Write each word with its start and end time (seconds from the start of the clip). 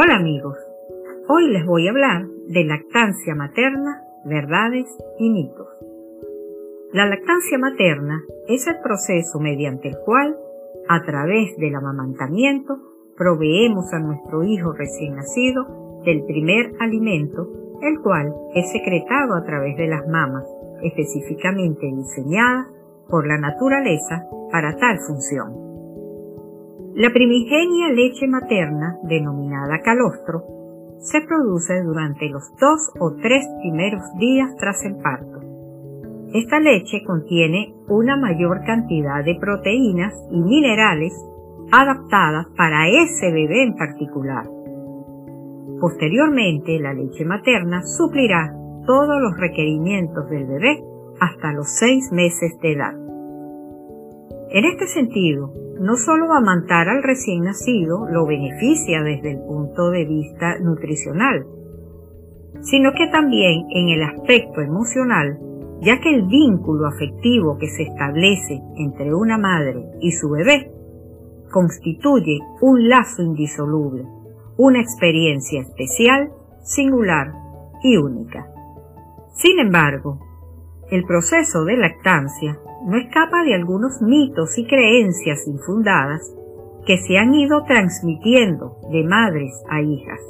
Hola 0.00 0.14
amigos, 0.14 0.56
hoy 1.26 1.50
les 1.50 1.66
voy 1.66 1.88
a 1.88 1.90
hablar 1.90 2.28
de 2.46 2.62
lactancia 2.62 3.34
materna, 3.34 4.04
verdades 4.24 4.86
y 5.18 5.28
mitos. 5.28 5.66
La 6.92 7.04
lactancia 7.06 7.58
materna 7.58 8.22
es 8.46 8.68
el 8.68 8.76
proceso 8.80 9.40
mediante 9.40 9.88
el 9.88 9.96
cual, 10.04 10.36
a 10.88 11.02
través 11.02 11.56
del 11.56 11.74
amamantamiento, 11.74 12.76
proveemos 13.16 13.92
a 13.92 13.98
nuestro 13.98 14.44
hijo 14.44 14.70
recién 14.70 15.16
nacido 15.16 15.66
del 16.04 16.22
primer 16.26 16.74
alimento, 16.78 17.48
el 17.82 18.00
cual 18.00 18.32
es 18.54 18.70
secretado 18.70 19.34
a 19.34 19.42
través 19.42 19.76
de 19.76 19.88
las 19.88 20.06
mamas, 20.06 20.44
específicamente 20.80 21.90
diseñadas 21.92 22.68
por 23.10 23.26
la 23.26 23.38
naturaleza 23.38 24.28
para 24.52 24.76
tal 24.76 25.00
función. 25.00 25.67
La 26.98 27.10
primigenia 27.10 27.92
leche 27.92 28.26
materna, 28.26 28.98
denominada 29.04 29.78
calostro, 29.84 30.42
se 30.98 31.20
produce 31.20 31.80
durante 31.84 32.28
los 32.28 32.42
dos 32.58 32.90
o 32.98 33.14
tres 33.22 33.46
primeros 33.60 34.02
días 34.18 34.50
tras 34.58 34.84
el 34.84 34.96
parto. 34.96 35.38
Esta 36.34 36.58
leche 36.58 37.04
contiene 37.06 37.72
una 37.86 38.16
mayor 38.16 38.64
cantidad 38.66 39.24
de 39.24 39.36
proteínas 39.36 40.12
y 40.32 40.40
minerales 40.40 41.14
adaptadas 41.70 42.46
para 42.56 42.88
ese 42.88 43.30
bebé 43.30 43.62
en 43.62 43.76
particular. 43.76 44.50
Posteriormente, 45.80 46.80
la 46.80 46.94
leche 46.94 47.24
materna 47.24 47.80
suplirá 47.84 48.52
todos 48.84 49.22
los 49.22 49.38
requerimientos 49.38 50.28
del 50.30 50.46
bebé 50.46 50.82
hasta 51.20 51.52
los 51.52 51.68
seis 51.68 52.10
meses 52.10 52.58
de 52.60 52.72
edad. 52.72 52.94
En 54.50 54.64
este 54.64 54.88
sentido, 54.88 55.52
no 55.80 55.96
solo 55.96 56.24
amamantar 56.26 56.88
al 56.88 57.02
recién 57.02 57.44
nacido 57.44 58.06
lo 58.10 58.26
beneficia 58.26 59.02
desde 59.02 59.32
el 59.32 59.38
punto 59.38 59.90
de 59.90 60.04
vista 60.04 60.58
nutricional, 60.58 61.46
sino 62.60 62.92
que 62.92 63.06
también 63.08 63.66
en 63.70 63.88
el 63.88 64.02
aspecto 64.02 64.60
emocional, 64.60 65.38
ya 65.80 66.00
que 66.00 66.14
el 66.14 66.26
vínculo 66.26 66.86
afectivo 66.86 67.56
que 67.58 67.68
se 67.68 67.84
establece 67.84 68.60
entre 68.76 69.14
una 69.14 69.38
madre 69.38 69.84
y 70.00 70.12
su 70.12 70.30
bebé 70.30 70.72
constituye 71.50 72.40
un 72.60 72.88
lazo 72.88 73.22
indisoluble, 73.22 74.04
una 74.56 74.80
experiencia 74.80 75.62
especial, 75.62 76.30
singular 76.62 77.32
y 77.82 77.96
única. 77.96 78.48
Sin 79.32 79.60
embargo, 79.60 80.18
el 80.90 81.04
proceso 81.04 81.64
de 81.64 81.76
lactancia 81.76 82.58
no 82.84 82.96
escapa 82.96 83.42
de 83.44 83.54
algunos 83.54 84.00
mitos 84.02 84.56
y 84.58 84.66
creencias 84.66 85.46
infundadas 85.46 86.34
que 86.86 86.98
se 86.98 87.18
han 87.18 87.34
ido 87.34 87.64
transmitiendo 87.64 88.76
de 88.90 89.04
madres 89.04 89.62
a 89.68 89.82
hijas. 89.82 90.20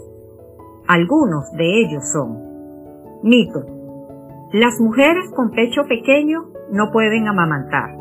Algunos 0.87 1.53
de 1.53 1.81
ellos 1.81 2.11
son 2.11 2.39
mito. 3.23 3.65
Las 4.53 4.81
mujeres 4.81 5.31
con 5.37 5.51
pecho 5.51 5.83
pequeño 5.87 6.51
no 6.73 6.91
pueden 6.91 7.29
amamantar. 7.29 7.95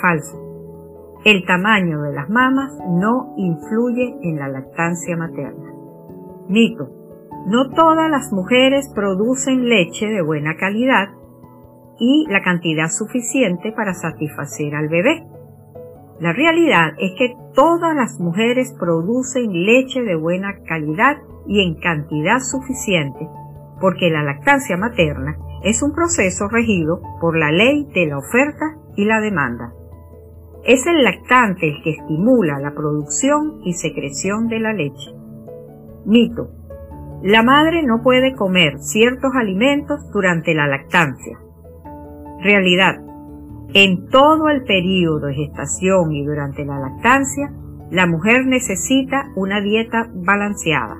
Falso. 0.00 0.40
El 1.24 1.44
tamaño 1.44 2.02
de 2.02 2.12
las 2.12 2.30
mamas 2.30 2.72
no 2.88 3.34
influye 3.36 4.16
en 4.22 4.38
la 4.38 4.48
lactancia 4.48 5.16
materna. 5.16 5.72
Mito. 6.48 6.88
No 7.46 7.70
todas 7.70 8.10
las 8.10 8.32
mujeres 8.32 8.90
producen 8.94 9.68
leche 9.68 10.06
de 10.06 10.22
buena 10.22 10.56
calidad 10.56 11.17
y 11.98 12.26
la 12.28 12.42
cantidad 12.42 12.88
suficiente 12.88 13.72
para 13.72 13.94
satisfacer 13.94 14.74
al 14.74 14.88
bebé. 14.88 15.26
La 16.20 16.32
realidad 16.32 16.94
es 16.98 17.12
que 17.16 17.34
todas 17.54 17.94
las 17.94 18.18
mujeres 18.18 18.74
producen 18.78 19.52
leche 19.52 20.02
de 20.02 20.16
buena 20.16 20.54
calidad 20.66 21.18
y 21.46 21.62
en 21.62 21.74
cantidad 21.80 22.40
suficiente, 22.40 23.28
porque 23.80 24.10
la 24.10 24.22
lactancia 24.22 24.76
materna 24.76 25.36
es 25.62 25.82
un 25.82 25.92
proceso 25.92 26.48
regido 26.48 27.00
por 27.20 27.36
la 27.36 27.50
ley 27.50 27.86
de 27.94 28.06
la 28.06 28.18
oferta 28.18 28.76
y 28.96 29.04
la 29.04 29.20
demanda. 29.20 29.72
Es 30.64 30.86
el 30.86 31.02
lactante 31.02 31.68
el 31.68 31.82
que 31.82 31.90
estimula 31.90 32.58
la 32.58 32.74
producción 32.74 33.60
y 33.64 33.72
secreción 33.74 34.48
de 34.48 34.60
la 34.60 34.72
leche. 34.72 35.12
Mito. 36.04 36.50
La 37.22 37.42
madre 37.42 37.82
no 37.82 38.02
puede 38.02 38.34
comer 38.34 38.78
ciertos 38.78 39.32
alimentos 39.34 40.10
durante 40.12 40.54
la 40.54 40.66
lactancia. 40.66 41.38
Realidad. 42.42 43.00
En 43.74 44.08
todo 44.08 44.48
el 44.48 44.64
periodo 44.64 45.26
de 45.26 45.34
gestación 45.34 46.12
y 46.12 46.24
durante 46.24 46.64
la 46.64 46.78
lactancia, 46.78 47.52
la 47.90 48.06
mujer 48.06 48.46
necesita 48.46 49.30
una 49.34 49.60
dieta 49.60 50.08
balanceada. 50.14 50.96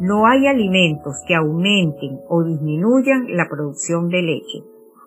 No 0.00 0.26
hay 0.26 0.46
alimentos 0.46 1.22
que 1.26 1.34
aumenten 1.34 2.20
o 2.28 2.44
disminuyan 2.44 3.36
la 3.36 3.48
producción 3.48 4.08
de 4.08 4.22
leche. 4.22 4.62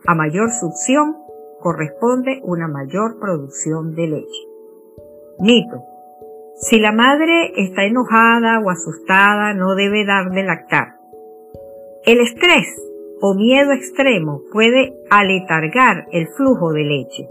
A 0.05 0.15
mayor 0.15 0.49
succión 0.51 1.15
corresponde 1.59 2.41
una 2.43 2.67
mayor 2.67 3.19
producción 3.19 3.93
de 3.95 4.07
leche. 4.07 4.47
Mito. 5.39 5.83
Si 6.55 6.79
la 6.79 6.91
madre 6.91 7.53
está 7.55 7.85
enojada 7.85 8.59
o 8.59 8.69
asustada, 8.69 9.53
no 9.53 9.75
debe 9.75 10.05
dar 10.05 10.31
de 10.31 10.43
lactar. 10.43 10.95
El 12.05 12.19
estrés 12.19 12.67
o 13.21 13.33
miedo 13.33 13.71
extremo 13.71 14.41
puede 14.51 14.93
aletargar 15.09 16.07
el 16.11 16.27
flujo 16.37 16.71
de 16.71 16.83
leche, 16.83 17.27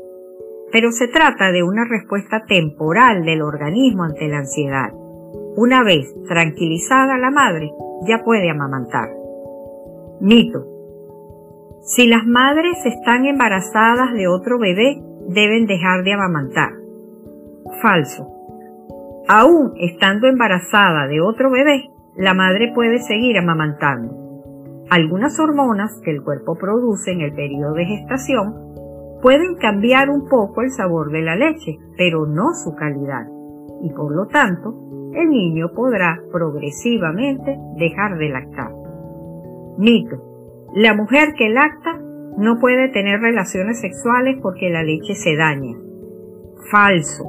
pero 0.71 0.91
se 0.93 1.09
trata 1.09 1.51
de 1.51 1.63
una 1.63 1.85
respuesta 1.89 2.45
temporal 2.47 3.25
del 3.25 3.43
organismo 3.43 4.05
ante 4.05 4.29
la 4.29 4.39
ansiedad. 4.39 4.93
Una 5.57 5.83
vez 5.83 6.15
tranquilizada 6.29 7.19
la 7.19 7.31
madre, 7.31 7.71
ya 8.07 8.23
puede 8.25 8.51
amamantar. 8.51 9.09
Mito. 10.21 10.67
Si 11.81 12.07
las 12.07 12.27
madres 12.27 12.85
están 12.85 13.25
embarazadas 13.27 14.13
de 14.13 14.29
otro 14.29 14.59
bebé, 14.59 15.03
deben 15.29 15.67
dejar 15.67 16.05
de 16.05 16.13
amamantar. 16.13 16.73
Falso. 17.81 18.29
Aún 19.27 19.73
estando 19.77 20.27
embarazada 20.27 21.07
de 21.07 21.21
otro 21.21 21.51
bebé, 21.51 21.91
la 22.17 22.35
madre 22.35 22.73
puede 22.75 22.99
seguir 22.99 23.39
amamantando. 23.39 24.28
Algunas 24.91 25.39
hormonas 25.39 26.01
que 26.03 26.11
el 26.11 26.23
cuerpo 26.23 26.57
produce 26.57 27.13
en 27.13 27.21
el 27.21 27.35
periodo 27.35 27.75
de 27.75 27.85
gestación 27.85 28.55
pueden 29.21 29.57
cambiar 29.57 30.09
un 30.09 30.29
poco 30.29 30.63
el 30.63 30.71
sabor 30.71 31.11
de 31.11 31.23
la 31.23 31.37
leche, 31.37 31.79
pero 31.99 32.27
no 32.27 32.55
su 32.55 32.75
calidad, 32.75 33.27
y 33.83 33.91
por 33.91 34.15
lo 34.15 34.27
tanto 34.27 35.13
el 35.15 35.29
niño 35.29 35.73
podrá 35.75 36.21
progresivamente 36.33 37.59
dejar 37.77 38.17
de 38.17 38.29
lactar. 38.29 38.71
Mito. 39.79 40.17
La 40.75 40.95
mujer 40.95 41.35
que 41.37 41.49
lacta 41.49 41.99
no 42.37 42.59
puede 42.59 42.89
tener 42.89 43.21
relaciones 43.21 43.81
sexuales 43.81 44.39
porque 44.43 44.71
la 44.71 44.83
leche 44.83 45.15
se 45.15 45.37
daña. 45.37 45.77
Falso. 46.71 47.25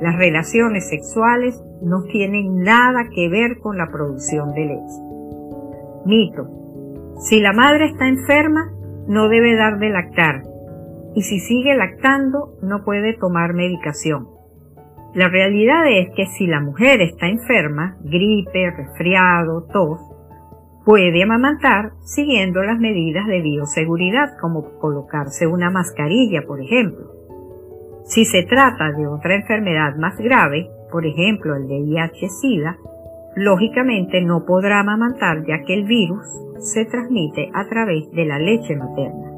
Las 0.00 0.16
relaciones 0.16 0.88
sexuales 0.88 1.62
no 1.82 2.02
tienen 2.04 2.62
nada 2.62 3.08
que 3.14 3.28
ver 3.28 3.58
con 3.58 3.76
la 3.76 3.88
producción 3.90 4.52
de 4.52 4.64
leche. 4.64 5.02
Mito. 6.06 6.58
Si 7.18 7.40
la 7.40 7.52
madre 7.52 7.86
está 7.86 8.06
enferma, 8.06 8.70
no 9.08 9.28
debe 9.28 9.56
dar 9.56 9.78
de 9.78 9.90
lactar, 9.90 10.42
y 11.14 11.22
si 11.22 11.40
sigue 11.40 11.74
lactando, 11.74 12.56
no 12.62 12.84
puede 12.84 13.14
tomar 13.14 13.54
medicación. 13.54 14.28
La 15.14 15.28
realidad 15.28 15.82
es 15.88 16.10
que 16.14 16.26
si 16.26 16.46
la 16.46 16.60
mujer 16.60 17.00
está 17.00 17.26
enferma, 17.26 17.96
gripe, 18.04 18.70
resfriado, 18.70 19.66
tos, 19.72 19.98
puede 20.84 21.22
amamantar 21.22 21.92
siguiendo 22.02 22.62
las 22.62 22.78
medidas 22.78 23.26
de 23.26 23.42
bioseguridad, 23.42 24.38
como 24.40 24.78
colocarse 24.78 25.46
una 25.46 25.70
mascarilla, 25.70 26.42
por 26.46 26.60
ejemplo. 26.60 27.06
Si 28.04 28.24
se 28.24 28.44
trata 28.44 28.92
de 28.92 29.06
otra 29.06 29.34
enfermedad 29.34 29.96
más 29.96 30.16
grave, 30.18 30.70
por 30.92 31.04
ejemplo 31.04 31.56
el 31.56 31.64
VIH-Sida, 31.64 32.78
lógicamente 33.34 34.22
no 34.22 34.44
podrá 34.46 34.80
amamantar 34.80 35.44
ya 35.46 35.62
que 35.66 35.74
el 35.74 35.84
virus 35.84 36.24
se 36.60 36.84
transmite 36.86 37.50
a 37.54 37.68
través 37.68 38.10
de 38.12 38.24
la 38.24 38.38
leche 38.38 38.76
materna. 38.76 39.30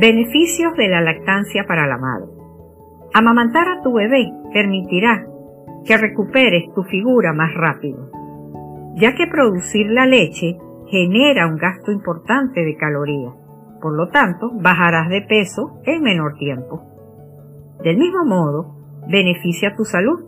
Beneficios 0.00 0.74
de 0.76 0.88
la 0.88 1.00
lactancia 1.00 1.64
para 1.66 1.86
la 1.86 1.98
madre. 1.98 2.26
Amamantar 3.14 3.68
a 3.68 3.82
tu 3.82 3.92
bebé 3.92 4.30
permitirá 4.52 5.26
que 5.84 5.96
recuperes 5.96 6.64
tu 6.74 6.82
figura 6.84 7.32
más 7.32 7.54
rápido, 7.54 8.10
ya 8.96 9.14
que 9.14 9.26
producir 9.26 9.86
la 9.86 10.06
leche 10.06 10.58
genera 10.88 11.46
un 11.46 11.56
gasto 11.56 11.92
importante 11.92 12.64
de 12.64 12.76
calorías. 12.76 13.34
Por 13.80 13.96
lo 13.96 14.08
tanto, 14.08 14.50
bajarás 14.60 15.08
de 15.08 15.22
peso 15.22 15.80
en 15.84 16.02
menor 16.02 16.34
tiempo. 16.38 16.82
Del 17.82 17.98
mismo 17.98 18.24
modo, 18.24 18.74
beneficia 19.08 19.74
tu 19.76 19.84
salud 19.84 20.24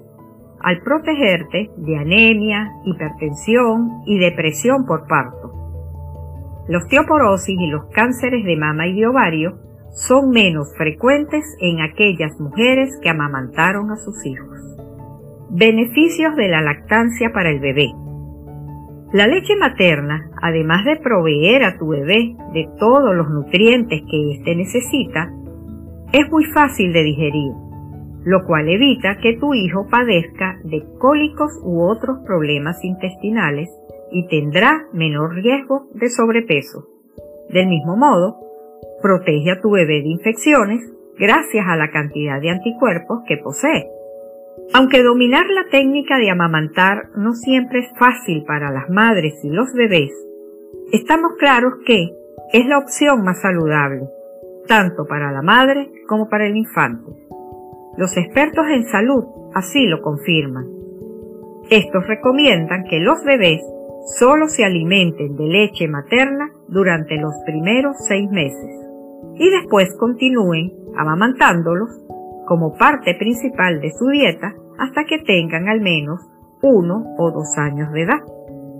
al 0.61 0.81
protegerte 0.83 1.71
de 1.77 1.97
anemia, 1.97 2.71
hipertensión 2.85 4.03
y 4.07 4.19
depresión 4.19 4.87
por 4.87 5.07
parto. 5.07 5.48
La 6.69 6.79
osteoporosis 6.79 7.59
y 7.59 7.67
los 7.69 7.87
cánceres 7.87 8.45
de 8.45 8.55
mama 8.57 8.87
y 8.87 9.01
de 9.01 9.07
ovario 9.07 9.59
son 9.91 10.29
menos 10.29 10.69
frecuentes 10.77 11.43
en 11.61 11.81
aquellas 11.81 12.39
mujeres 12.39 12.99
que 13.03 13.09
amamantaron 13.09 13.91
a 13.91 13.97
sus 13.97 14.27
hijos. 14.27 14.59
Beneficios 15.51 16.37
de 16.37 16.49
la 16.49 16.61
lactancia 16.61 17.33
para 17.33 17.51
el 17.51 17.61
bebé. 17.61 17.91
La 19.15 19.27
leche 19.27 19.57
materna, 19.57 20.31
además 20.43 20.85
de 20.85 20.97
proveer 20.97 21.65
a 21.65 21.79
tu 21.79 21.89
bebé 21.89 22.37
de 22.53 22.69
todos 22.79 23.17
los 23.17 23.31
nutrientes 23.31 24.03
que 24.03 24.33
éste 24.33 24.55
necesita, 24.55 25.33
es 26.13 26.31
muy 26.31 26.45
fácil 26.53 26.93
de 26.93 27.03
digerir, 27.03 27.53
lo 28.25 28.45
cual 28.45 28.69
evita 28.69 29.17
que 29.23 29.39
tu 29.39 29.55
hijo 29.55 29.87
padezca 29.89 30.59
de 30.65 30.85
cólicos 30.99 31.51
u 31.65 31.81
otros 31.81 32.19
problemas 32.27 32.85
intestinales 32.85 33.71
y 34.11 34.27
tendrá 34.29 34.87
menor 34.93 35.35
riesgo 35.35 35.89
de 35.93 36.09
sobrepeso. 36.09 36.89
Del 37.51 37.67
mismo 37.67 37.97
modo, 37.97 38.37
protege 39.03 39.51
a 39.51 39.61
tu 39.61 39.71
bebé 39.71 40.03
de 40.03 40.09
infecciones 40.09 40.81
gracias 41.19 41.67
a 41.67 41.77
la 41.77 41.91
cantidad 41.91 42.41
de 42.41 42.51
anticuerpos 42.51 43.21
que 43.27 43.39
posee. 43.39 43.89
Aunque 44.75 45.03
dominar 45.03 45.47
la 45.49 45.71
técnica 45.71 46.19
de 46.19 46.31
amamantar 46.31 47.11
no 47.17 47.33
siempre 47.33 47.81
es 47.81 47.99
fácil 47.99 48.45
para 48.45 48.71
las 48.71 48.91
madres 48.91 49.35
y 49.43 49.51
los 49.51 49.73
bebés, 49.73 50.13
estamos 50.93 51.33
claros 51.39 51.75
que 51.87 52.11
es 52.53 52.67
la 52.67 52.79
opción 52.79 53.23
más 53.23 53.41
saludable, 53.41 54.09
tanto 54.67 55.07
para 55.07 55.33
la 55.33 55.43
madre 55.43 55.91
como 56.07 56.29
para 56.29 56.47
el 56.47 56.57
infante. 56.57 57.11
Los 57.97 58.17
expertos 58.17 58.67
en 58.69 58.85
salud 58.85 59.25
así 59.55 59.87
lo 59.87 60.03
confirman. 60.03 60.67
Estos 61.71 62.07
recomiendan 62.07 62.85
que 62.85 63.01
los 63.01 63.23
bebés 63.25 63.61
solo 64.07 64.49
se 64.49 64.65
alimenten 64.65 65.37
de 65.37 65.45
leche 65.45 65.89
materna 65.89 66.51
durante 66.69 67.17
los 67.17 67.35
primeros 67.45 67.97
seis 68.07 68.31
meses 68.31 68.89
y 69.35 69.51
después 69.51 69.95
continúen 69.99 70.73
amamantándolos 70.97 71.91
como 72.47 72.75
parte 72.77 73.15
principal 73.15 73.81
de 73.81 73.91
su 73.93 74.09
dieta 74.09 74.55
hasta 74.79 75.05
que 75.05 75.19
tengan 75.19 75.69
al 75.69 75.81
menos 75.81 76.21
uno 76.63 77.15
o 77.19 77.31
dos 77.31 77.57
años 77.59 77.93
de 77.93 78.03
edad. 78.03 78.21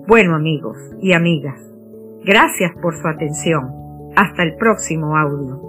Bueno 0.07 0.35
amigos 0.35 0.77
y 1.01 1.13
amigas, 1.13 1.61
gracias 2.25 2.73
por 2.81 2.95
su 2.95 3.07
atención. 3.07 3.71
Hasta 4.17 4.43
el 4.43 4.57
próximo 4.57 5.17
audio. 5.17 5.68